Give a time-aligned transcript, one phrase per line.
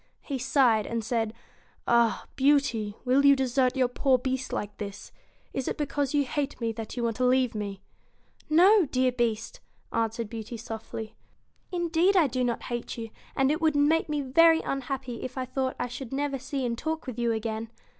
[0.23, 1.31] He sighed, and said:
[1.87, 2.25] 'Ah!
[2.35, 5.11] Beauty, will you desert your poor Beast like this?
[5.53, 7.83] Is it because you hate me that you want to leave me?''
[8.63, 9.59] No, dear Beast,'
[9.93, 11.13] answered Beauty, softly.'
[11.71, 15.45] Indeed I do not hate you, and it would make me very unhappy if I
[15.45, 17.69] thought I should never see and talk with you again.